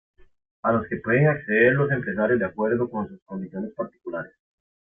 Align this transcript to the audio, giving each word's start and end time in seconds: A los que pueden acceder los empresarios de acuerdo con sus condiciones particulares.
A 0.63 0.71
los 0.73 0.87
que 0.87 0.97
pueden 0.97 1.27
acceder 1.27 1.73
los 1.73 1.91
empresarios 1.91 2.39
de 2.39 2.45
acuerdo 2.47 2.89
con 2.89 3.07
sus 3.07 3.21
condiciones 3.23 3.71
particulares. 3.75 4.33